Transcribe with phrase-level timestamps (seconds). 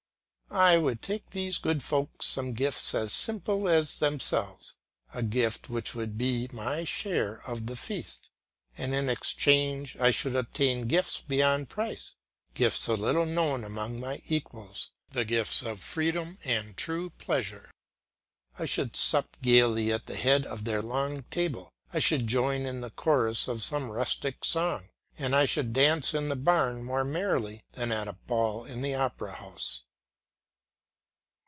[0.53, 4.75] I would take these good folks some gift as simple as themselves,
[5.13, 8.29] a gift which would be my share of the feast;
[8.77, 12.15] and in exchange I should obtain gifts beyond price,
[12.53, 17.71] gifts so little known among my equals, the gifts of freedom and true pleasure.
[18.59, 22.81] I should sup gaily at the head of their long table; I should join in
[22.81, 27.63] the chorus of some rustic song and I should dance in the barn more merrily
[27.71, 29.83] than at a ball in the Opera House.